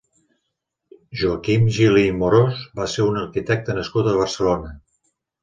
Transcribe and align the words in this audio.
Joaquim 1.23 1.67
Gili 1.75 2.05
i 2.13 2.15
Morós 2.21 2.65
va 2.81 2.89
ser 2.95 3.07
un 3.11 3.21
arquitecte 3.21 3.77
nascut 3.83 4.11
a 4.15 4.19
Barcelona. 4.23 4.75